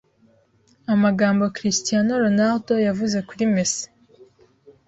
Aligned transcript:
Amagambo 0.93 1.43
Cristiano 1.57 2.11
Ronaldo 2.23 2.73
yavuze 2.87 3.17
kuri 3.27 3.43
Messi 3.53 3.85